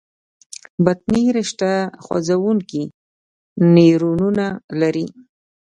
[0.85, 1.69] بطني رشته
[2.03, 2.83] خوځېدونکي
[3.73, 4.45] نیورونونه
[4.81, 5.05] لري.